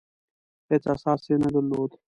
[0.69, 1.91] هېڅ اساس یې نه درلود.